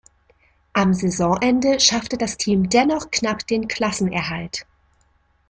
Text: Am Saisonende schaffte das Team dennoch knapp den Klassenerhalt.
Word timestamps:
Am 0.73 0.95
Saisonende 0.95 1.79
schaffte 1.79 2.17
das 2.17 2.35
Team 2.35 2.69
dennoch 2.69 3.11
knapp 3.11 3.45
den 3.45 3.67
Klassenerhalt. 3.67 4.65